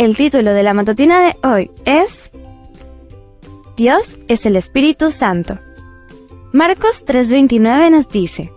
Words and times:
El 0.00 0.16
título 0.16 0.54
de 0.54 0.62
la 0.62 0.72
matutina 0.72 1.20
de 1.20 1.36
hoy 1.46 1.70
es 1.84 2.30
Dios 3.76 4.16
es 4.28 4.46
el 4.46 4.56
Espíritu 4.56 5.10
Santo. 5.10 5.58
Marcos 6.54 7.04
3:29 7.04 7.90
nos 7.90 8.08
dice, 8.08 8.50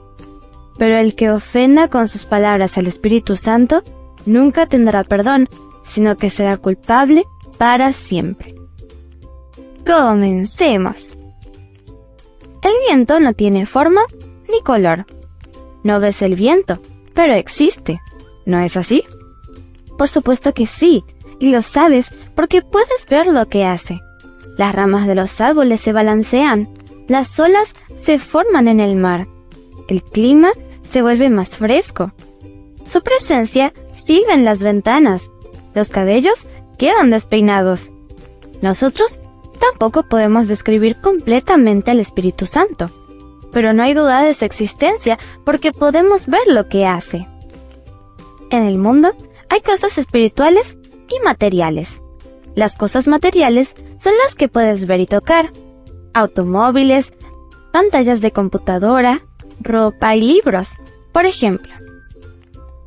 Pero 0.77 0.95
el 0.95 1.15
que 1.15 1.31
ofenda 1.31 1.89
con 1.89 2.07
sus 2.07 2.23
palabras 2.25 2.77
al 2.77 2.87
Espíritu 2.87 3.35
Santo 3.35 3.83
nunca 4.25 4.67
tendrá 4.67 5.03
perdón, 5.03 5.49
sino 5.85 6.15
que 6.15 6.29
será 6.29 6.55
culpable 6.55 7.25
para 7.57 7.91
siempre. 7.91 8.55
Comencemos. 9.85 11.17
El 12.61 12.73
viento 12.87 13.19
no 13.19 13.33
tiene 13.33 13.65
forma 13.65 14.03
ni 14.49 14.61
color. 14.61 15.05
No 15.83 15.99
ves 15.99 16.21
el 16.21 16.35
viento, 16.35 16.79
pero 17.13 17.33
existe. 17.33 17.99
¿No 18.45 18.59
es 18.59 18.77
así? 18.77 19.03
Por 19.97 20.07
supuesto 20.07 20.53
que 20.53 20.65
sí, 20.65 21.03
y 21.39 21.51
lo 21.51 21.61
sabes 21.61 22.07
porque 22.35 22.61
puedes 22.61 23.05
ver 23.09 23.27
lo 23.27 23.47
que 23.47 23.65
hace. 23.65 23.99
Las 24.57 24.73
ramas 24.73 25.07
de 25.07 25.15
los 25.15 25.41
árboles 25.41 25.81
se 25.81 25.93
balancean, 25.93 26.67
las 27.07 27.39
olas 27.39 27.73
se 28.01 28.19
forman 28.19 28.67
en 28.67 28.79
el 28.79 28.95
mar, 28.95 29.27
el 29.87 30.03
clima 30.03 30.49
se 30.83 31.01
vuelve 31.01 31.29
más 31.29 31.57
fresco. 31.57 32.11
Su 32.85 33.01
presencia 33.01 33.73
sigue 34.05 34.31
en 34.31 34.45
las 34.45 34.61
ventanas, 34.61 35.31
los 35.73 35.89
cabellos 35.89 36.45
quedan 36.77 37.09
despeinados. 37.09 37.91
Nosotros 38.61 39.19
tampoco 39.59 40.03
podemos 40.03 40.47
describir 40.47 40.95
completamente 41.01 41.91
al 41.91 41.99
Espíritu 41.99 42.45
Santo, 42.45 42.91
pero 43.51 43.73
no 43.73 43.83
hay 43.83 43.93
duda 43.93 44.21
de 44.21 44.33
su 44.33 44.45
existencia 44.45 45.17
porque 45.45 45.71
podemos 45.71 46.27
ver 46.27 46.47
lo 46.47 46.67
que 46.67 46.85
hace. 46.85 47.25
En 48.51 48.65
el 48.65 48.77
mundo 48.77 49.13
hay 49.49 49.61
cosas 49.61 49.97
espirituales 49.97 50.77
y 51.15 51.23
materiales. 51.23 52.01
Las 52.55 52.75
cosas 52.75 53.07
materiales 53.07 53.75
son 53.99 54.13
las 54.23 54.35
que 54.35 54.47
puedes 54.47 54.85
ver 54.85 54.99
y 54.99 55.07
tocar. 55.07 55.51
Automóviles, 56.13 57.13
pantallas 57.71 58.21
de 58.21 58.31
computadora, 58.31 59.21
ropa 59.59 60.15
y 60.15 60.21
libros, 60.21 60.77
por 61.11 61.25
ejemplo. 61.25 61.73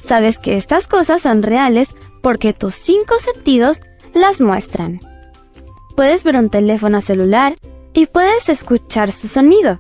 Sabes 0.01 0.39
que 0.39 0.57
estas 0.57 0.87
cosas 0.87 1.23
son 1.23 1.43
reales 1.43 1.95
porque 2.23 2.53
tus 2.53 2.75
cinco 2.77 3.17
sentidos 3.19 3.81
las 4.15 4.41
muestran. 4.41 5.01
Puedes 5.97 6.23
ver 6.23 6.37
un 6.37 6.51
teléfono 6.51 7.01
celular 7.01 7.57
y 7.93 8.07
puedes 8.07 8.49
escuchar 8.49 9.11
su 9.11 9.27
sonido. 9.27 9.79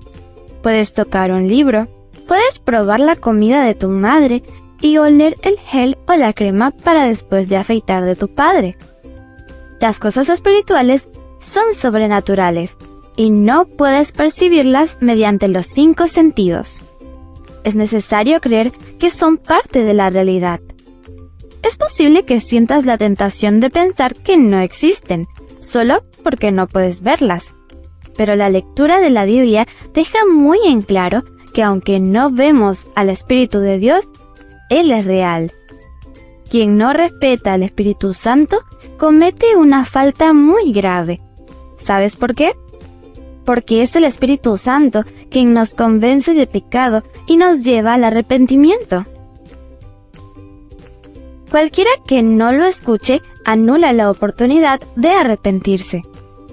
Puedes 0.63 0.95
tocar 0.95 1.31
un 1.31 1.47
libro, 1.47 1.87
puedes 2.27 2.59
probar 2.59 2.99
la 2.99 3.15
comida 3.15 3.63
de 3.63 3.75
tu 3.75 3.89
madre 3.89 4.43
y 4.81 4.99
oler 4.99 5.37
el 5.43 5.59
gel 5.59 5.99
o 6.07 6.15
la 6.15 6.33
crema 6.33 6.71
para 6.71 7.05
después 7.05 7.49
de 7.49 7.57
afeitar 7.57 8.05
de 8.05 8.17
tu 8.17 8.29
padre. 8.29 8.77
Las 9.81 9.99
cosas 9.99 10.29
espirituales 10.29 11.07
son 11.41 11.75
sobrenaturales 11.75 12.77
y 13.17 13.31
no 13.31 13.67
puedes 13.67 14.13
percibirlas 14.13 14.99
mediante 15.01 15.49
los 15.49 15.67
cinco 15.67 16.07
sentidos. 16.09 16.83
Es 17.65 17.75
necesario 17.75 18.41
creer 18.41 18.73
que 18.99 19.11
son 19.11 19.39
parte 19.39 19.85
de 19.85 19.95
la 19.95 20.11
realidad. 20.11 20.61
Es 21.63 21.77
posible 21.77 22.25
que 22.25 22.41
sientas 22.41 22.87
la 22.87 22.97
tentación 22.97 23.59
de 23.61 23.71
pensar 23.71 24.15
que 24.15 24.37
no 24.37 24.61
existen, 24.61 25.27
solo 25.59 26.05
porque 26.23 26.53
no 26.53 26.69
puedes 26.69 27.03
verlas. 27.03 27.55
Pero 28.17 28.37
la 28.37 28.49
lectura 28.49 29.01
de 29.01 29.11
la 29.11 29.25
Biblia 29.25 29.67
deja 29.93 30.19
muy 30.33 30.59
en 30.65 30.83
claro 30.83 31.25
que 31.53 31.63
aunque 31.63 31.99
no 31.99 32.31
vemos 32.31 32.87
al 32.95 33.11
Espíritu 33.11 33.59
de 33.59 33.79
Dios, 33.79 34.13
él 34.71 34.91
es 34.91 35.05
real. 35.05 35.53
Quien 36.51 36.79
no 36.79 36.93
respeta 36.93 37.55
al 37.55 37.63
Espíritu 37.63 38.15
Santo 38.15 38.59
comete 38.99 39.57
una 39.57 39.85
falta 39.85 40.33
muy 40.33 40.73
grave. 40.73 41.19
¿Sabes 41.77 42.17
por 42.17 42.35
qué? 42.35 42.55
Porque 43.45 43.83
es 43.83 43.97
el 43.97 44.05
Espíritu 44.05 44.57
Santo 44.57 45.05
quien 45.31 45.53
nos 45.53 45.75
convence 45.75 46.35
de 46.35 46.47
pecado 46.47 47.03
y 47.27 47.37
nos 47.37 47.63
lleva 47.63 47.95
al 47.95 48.05
arrepentimiento. 48.05 49.05
Cualquiera 51.51 51.91
que 52.07 52.23
no 52.23 52.53
lo 52.53 52.65
escuche 52.65 53.23
anula 53.45 53.93
la 53.93 54.11
oportunidad 54.11 54.81
de 54.97 55.11
arrepentirse. 55.11 56.03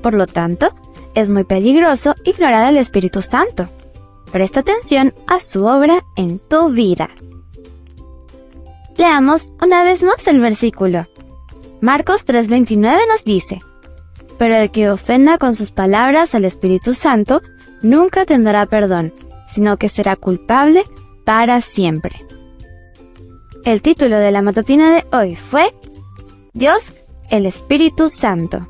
Por 0.01 0.13
lo 0.13 0.27
tanto, 0.27 0.69
es 1.15 1.29
muy 1.29 1.43
peligroso 1.43 2.15
ignorar 2.23 2.65
al 2.65 2.77
Espíritu 2.77 3.21
Santo. 3.21 3.67
Presta 4.31 4.61
atención 4.61 5.13
a 5.27 5.39
su 5.39 5.65
obra 5.65 6.03
en 6.15 6.39
tu 6.39 6.69
vida. 6.69 7.09
Leamos 9.03 9.51
una 9.61 9.83
vez 9.83 10.01
más 10.01 10.25
el 10.27 10.39
versículo. 10.39 11.05
Marcos 11.81 12.23
3:29 12.25 13.01
nos 13.05 13.25
dice, 13.25 13.59
Pero 14.37 14.55
el 14.55 14.71
que 14.71 14.89
ofenda 14.89 15.37
con 15.37 15.55
sus 15.57 15.71
palabras 15.71 16.33
al 16.35 16.45
Espíritu 16.45 16.93
Santo 16.93 17.41
nunca 17.81 18.25
tendrá 18.25 18.65
perdón, 18.65 19.13
sino 19.53 19.75
que 19.75 19.89
será 19.89 20.15
culpable 20.15 20.85
para 21.25 21.59
siempre. 21.59 22.25
El 23.65 23.81
título 23.81 24.15
de 24.19 24.31
la 24.31 24.41
matutina 24.41 24.93
de 24.93 25.05
hoy 25.11 25.35
fue 25.35 25.73
Dios, 26.53 26.93
el 27.29 27.45
Espíritu 27.45 28.07
Santo. 28.07 28.69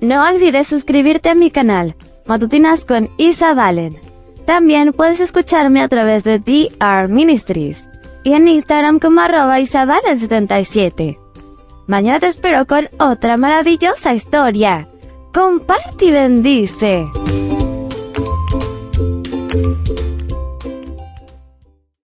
No 0.00 0.24
olvides 0.28 0.68
suscribirte 0.68 1.28
a 1.28 1.34
mi 1.34 1.50
canal, 1.50 1.96
Matutinas 2.24 2.84
con 2.84 3.10
Isa 3.16 3.52
Valen. 3.52 3.98
También 4.44 4.92
puedes 4.92 5.18
escucharme 5.18 5.82
a 5.82 5.88
través 5.88 6.22
de 6.22 6.38
DR 6.38 7.08
Ministries 7.08 7.88
y 8.26 8.32
en 8.32 8.48
Instagram 8.48 8.98
como 8.98 9.20
arroba 9.20 9.60
Isabel77. 9.60 11.16
Mañana 11.86 12.18
te 12.18 12.26
espero 12.26 12.66
con 12.66 12.88
otra 12.98 13.36
maravillosa 13.36 14.14
historia. 14.14 14.88
Comparte 15.32 16.06
y 16.06 16.10
bendice. 16.10 17.06